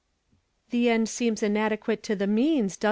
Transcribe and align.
"O^HE 0.71 0.87
end 0.89 1.07
seems 1.07 1.43
inadequate 1.43 2.01
to 2.01 2.15
the 2.15 2.25
means, 2.25 2.75
nPi. 2.75 2.79